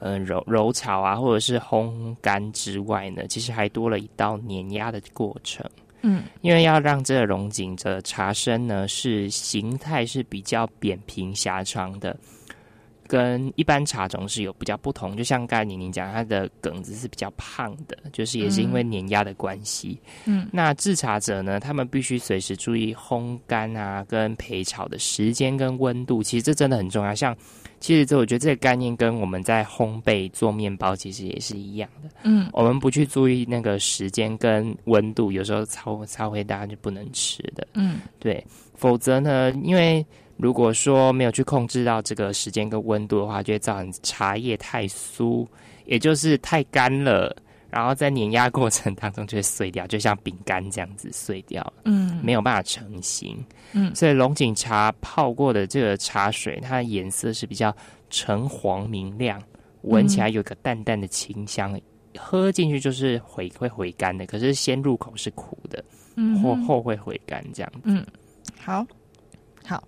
[0.00, 5.64] 嗯揉揉炒啊，或者是烘干之外呢，其实还多了一道碾压的过程。
[6.00, 12.18] 嗯，因为要让这个龙井的茶身呢，是形态是比较扁平狭长的。
[13.06, 19.98] 跟一般茶种是有比较不同，就像刚才宁宁讲，它的梗子是比较胖的，就是也是因为碾压的关系。
[20.24, 27.14] 嗯，那制茶者呢，他们必须随时注意烘干啊，跟焙炒的时间跟温度，其实这真的很重要。
[27.14, 27.36] 像
[27.80, 32.08] 其实这我觉得这个概念跟我们在烘焙做面包其实也是一样的。
[32.22, 37.66] 嗯，我们不去注意那个时间跟温度，有时候超超会大家就不能吃的。
[37.74, 38.42] 嗯，对，
[38.74, 40.04] 否则呢，因为。
[40.36, 45.46] 如果说没有去控制到这个时间跟温度的话，就会造成茶叶太酥，
[45.84, 47.36] 也就是太干了，
[47.70, 57.74] 然后在碾压过程当中就会碎掉，就像饼干这样子碎掉，嗯，没有办法成型，嗯，所以龙井茶泡过的这个茶水，它的颜色是比较
[58.10, 59.40] 橙黄明亮，
[59.82, 61.80] 闻起来有个淡淡的清香，
[62.18, 65.84] 喝进去就是回会回甘的，可是先入口是苦的，
[66.16, 68.04] 嗯，后后会回甘这样子，嗯，
[68.58, 68.84] 好。
[69.64, 69.80] 好，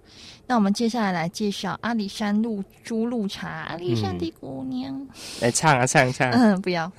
[0.47, 3.49] 那我们接下来来介绍阿里山路猪鹿茶。
[3.49, 5.07] 阿里山的姑娘，
[5.41, 6.31] 来唱啊唱唱。
[6.31, 6.91] 嗯， 不要。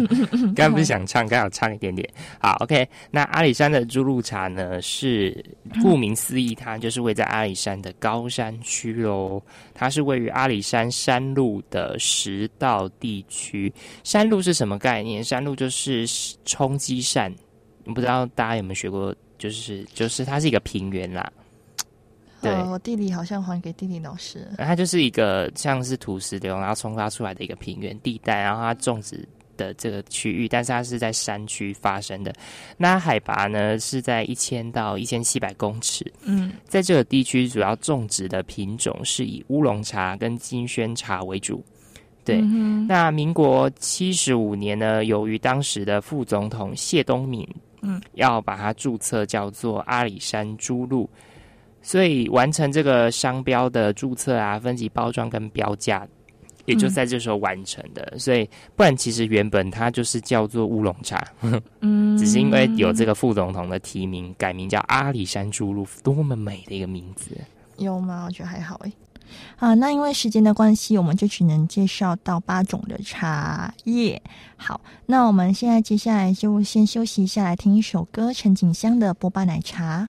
[0.54, 2.08] 刚不是想唱，刚好唱一点点。
[2.38, 2.86] 好，OK。
[3.10, 5.44] 那阿里山的猪鹿茶呢，是
[5.82, 9.42] 顾名思义，它就是位在阿里山的高山区喽。
[9.72, 13.72] 它是位于阿里山山路的石道地区。
[14.04, 15.24] 山路是什么概念？
[15.24, 16.06] 山路就是
[16.44, 17.34] 冲积扇。
[17.86, 19.14] 不知道大家有没有学过？
[19.38, 21.32] 就是就是它是一个平原啦。
[22.42, 24.46] 对，我地理好像还给地理老师。
[24.56, 32.32] 它就是一个像是土石流，然后冲发出来的一个平原地带，然后它种植的这个区域，但是它是在山区发生的。
[32.78, 36.04] 那海拔呢是在一千到一千七百公尺。
[36.22, 41.62] 嗯，在这个地区主要种植的品种是以乌龙茶跟金萱茶为主。
[42.24, 42.40] 对，
[42.86, 47.46] 那民国七十五年呢，由于当时的副总统谢东闵，
[47.82, 51.08] 嗯，要把它注册叫做阿里山猪鹿。
[51.82, 56.06] 所以完成这个商标的注册啊、分级包装跟标价，
[56.66, 58.18] 也就在这时候完成的。
[58.18, 61.24] 所以不然，其实原本它就是叫做乌龙茶，
[61.80, 67.36] 嗯， 只是因为有这个副总统的提名，改名叫阿里山猪鹿，多么美的一个名字。
[67.78, 68.24] 有吗？
[68.26, 68.92] 我觉得还好哎。
[69.56, 74.20] 啊，那因为时间的关系，我们就只能介绍到八种的茶叶。
[74.56, 80.06] 好，那我们现在接下来就先休息一下，来听一首歌，陈景香的《波霸奶茶》。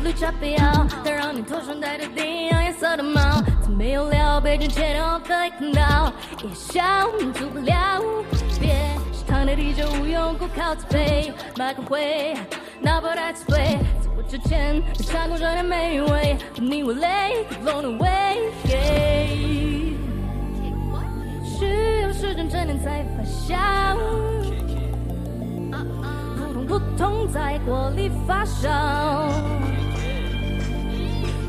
[0.00, 0.56] 绿茶婊，
[1.04, 3.20] 它让你头上戴着顶样颜色的帽，
[3.62, 6.84] 从没有料，被人切掉可以看到，也想
[7.20, 8.02] 满足不了。
[8.60, 8.74] 别
[9.12, 12.34] 是躺在地就无用功靠自卑，麦克灰，
[12.80, 18.08] 哪怕太自卑，在我之前，尝过这点美味，你会累，落的味。
[21.44, 23.96] 需要时间沉淀才发酵，
[26.36, 28.68] 扑通扑通在锅里发烧。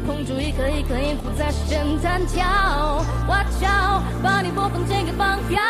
[0.09, 2.45] 空注一颗一颗音符在时间弹跳，
[3.27, 5.61] 我敲，把你播放键给绑票。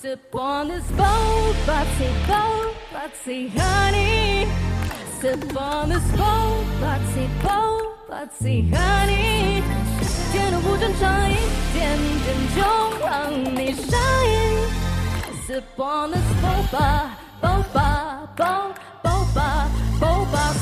[0.00, 4.46] Sip on this boat, bossy boat, bossy honey.
[5.20, 9.62] Sip on this boat, bossy boat, bossy honey.
[10.30, 11.34] 甜度不正常，一
[11.74, 12.58] 点点就
[13.04, 14.32] 让你上瘾。
[15.46, 17.08] Sip on this boat, boat,
[17.42, 18.68] boat, boat, boat.
[18.91, 18.91] boba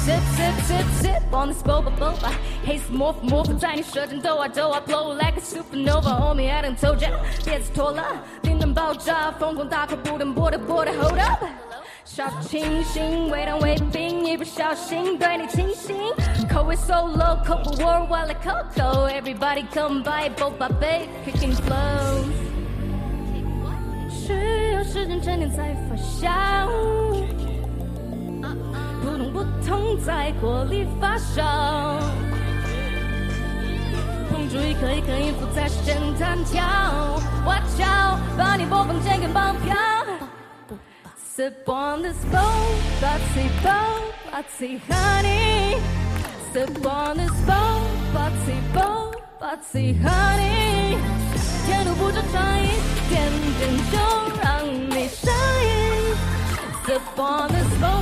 [0.03, 2.31] Sip sip sip sip on this boba boba
[2.65, 7.11] haze morph morph 在你舌尖抖啊抖啊 blow like a supernova homie I done told ya
[7.45, 8.03] 别再拖了
[8.43, 11.43] 灵能爆炸疯狂大口不等波的波的 hold up
[12.03, 15.95] 小清新，微糖微冰，一不小心对你倾心。
[16.49, 19.05] 口味 so local, but worldwide like Coco.
[19.05, 22.25] Everybody come by, boba babe, kicking flow.
[24.09, 27.50] 需要时间沉淀才发酵。
[29.41, 31.41] 扑通扑通在锅里发烧，
[34.29, 36.61] 碰出一颗一颗音符在时间弹跳。
[37.43, 39.75] 我敲，把你播放键给绑票。
[41.35, 45.77] Sip on this boat, bossy boat, bossy honey.
[46.53, 47.81] Sip on this boat,
[48.13, 50.99] bossy boat, bossy honey.
[51.65, 52.67] 甜度不正常，一
[53.09, 53.61] 点点
[53.91, 53.97] 就
[54.39, 55.33] 让你上
[55.63, 55.65] 瘾。
[56.85, 58.01] Sip on this boat.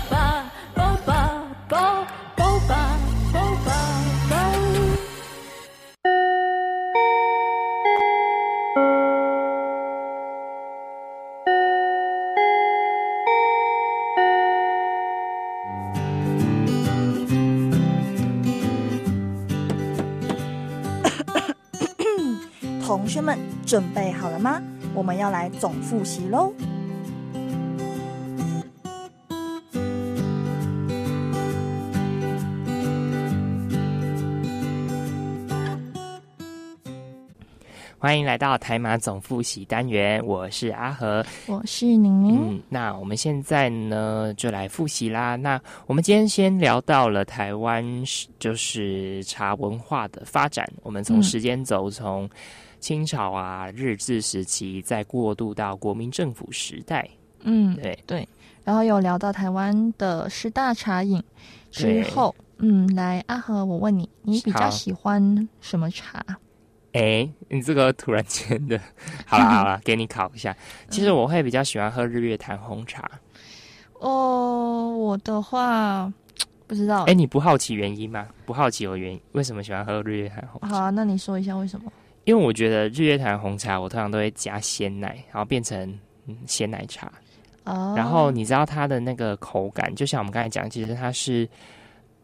[22.83, 24.59] 同学们准备好了吗？
[24.95, 26.51] 我们要来总复习喽！
[38.01, 42.53] 欢迎来到台马总复习单元，我是阿和，我是宁宁。
[42.53, 45.35] 嗯，那我们现在呢就来复习啦。
[45.35, 47.83] 那我们今天先聊到了台湾
[48.39, 52.27] 就是茶文化的发展，我们从时间轴从
[52.79, 57.05] 清朝啊日治时期，再过渡到国民政府时代。
[57.41, 58.25] 嗯，对对。
[58.63, 61.21] 然后有聊到台湾的十大茶饮
[61.69, 66.25] 之后，嗯，来阿和，我问你，你比较喜欢什么茶？
[66.93, 68.79] 哎，你这个突然间的，
[69.25, 70.55] 好了好了，给你考一下。
[70.89, 73.09] 其实我会比较喜欢喝日月潭红茶。
[73.99, 76.11] 哦，我的话
[76.65, 77.03] 不知道。
[77.03, 78.27] 哎，你不好奇原因吗？
[78.45, 80.75] 不好奇有原因，为什么喜欢喝日月潭红茶？
[80.75, 81.91] 好啊，那你说一下为什么？
[82.25, 85.99] 因为我觉得日月潭红茶，我通常都会加鲜奶，然后变成
[86.45, 87.11] 鲜奶茶。
[87.65, 87.93] 哦。
[87.95, 91.47] 然后你知道它的那个口感，就像我们刚才讲，其实它是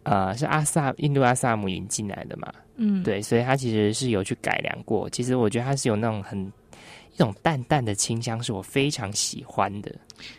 [0.05, 2.51] 呃是阿萨印度阿萨姆引进来的嘛。
[2.77, 5.09] 嗯，对，所以它其实是有去改良过。
[5.09, 6.39] 其实我觉得它是有那种很
[7.13, 9.93] 一种淡淡的清香，是我非常喜欢的。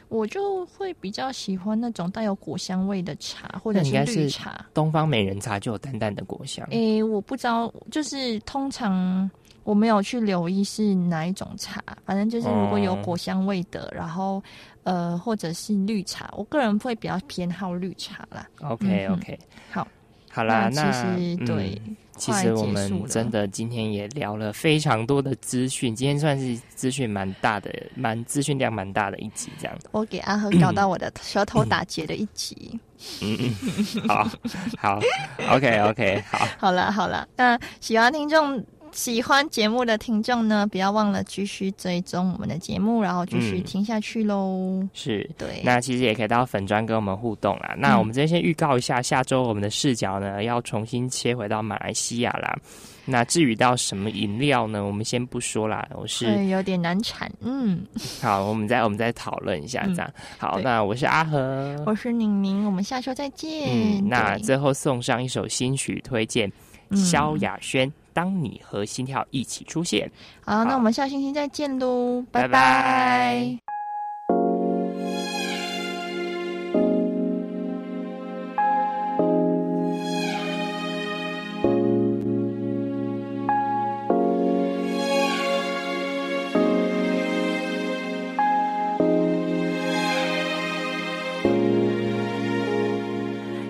[0.09, 4.67] 我就会比较喜欢那种带有果香味的茶，或者是绿茶。
[4.75, 6.67] 东方美人茶就有淡淡的果香。
[6.71, 9.31] 诶，我不知道，就是通常
[9.67, 14.41] 我没有去留意是哪一种茶，反正就是如果有果香味的，然后
[14.85, 18.47] 呃，或者是绿茶，我个人会比较偏好绿茶啦。
[18.63, 19.37] OK OK，
[19.73, 19.87] 好，
[20.31, 21.83] 好啦，那其实对。
[22.17, 29.79] 其实我们真的今天也聊了非常多的资讯，今天算是资讯蛮大的，蛮资讯量蛮大的一集，这样。
[29.91, 32.81] 我给阿和搞到我的舌头打结的一集。
[33.21, 34.31] 嗯嗯，好，
[34.79, 35.01] 好，
[35.55, 38.65] OK OK，好，好了好了，那喜欢听众。
[38.97, 44.83] 喜欢节目的听众呢，不要忘了继续追踪我们的节目，然后继续听下去喽。
[44.95, 47.75] 是对，那其实也可以到粉砖跟我们互动啦。
[47.77, 52.57] 那我们这边先预告一下，下周我们的视角呢要重新切回到马来西亚啦。
[53.05, 55.87] 那至于到什么饮料呢，我们先不说啦。
[55.95, 57.85] 我是有点难产，嗯。
[58.23, 60.11] 好，我们再我们再讨论一下这样。
[60.39, 64.03] 好，那我是阿和，我是宁宁，我们下周再见。
[64.09, 66.51] 那最后送上一首新曲推荐，
[66.95, 67.93] 萧亚轩。
[68.17, 70.11] 当你和心跳一起出现，
[70.43, 73.59] 好，那我们下星期再见喽，拜拜。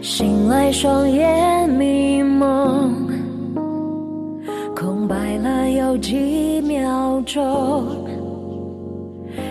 [0.01, 1.46] 醒来，双眼
[5.99, 7.87] 几秒钟，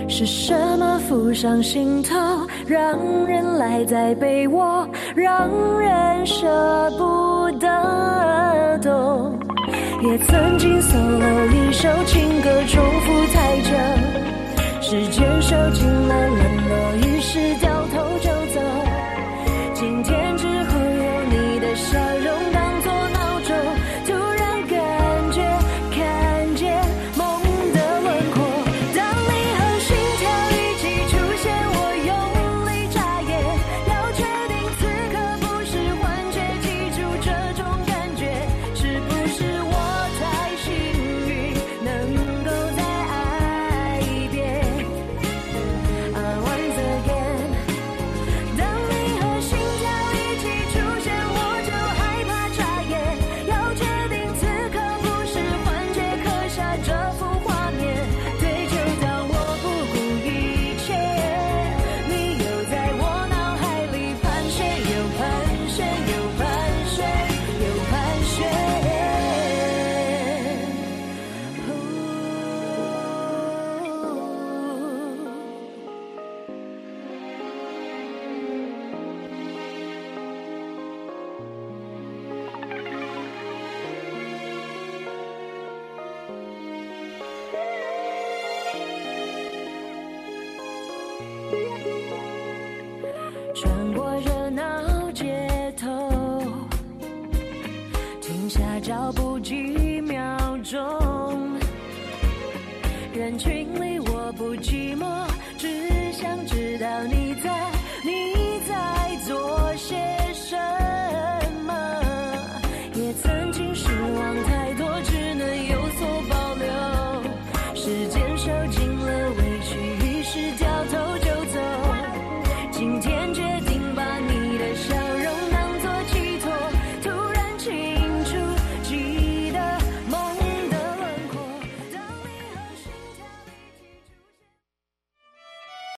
[0.07, 2.15] 是什么浮上心头，
[2.67, 9.37] 让人赖在被窝，让人舍不得懂。
[10.01, 13.71] 也曾经 solo 一首情歌，重复太久，
[14.81, 16.37] 时间收紧了冷
[16.69, 16.73] 落，
[17.07, 17.55] 于是